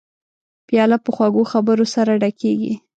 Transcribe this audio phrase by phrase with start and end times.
[0.67, 2.73] پیاله په خوږو خبرو سره ډکېږي.